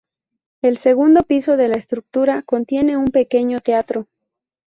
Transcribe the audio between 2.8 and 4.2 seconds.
un pequeño teatro.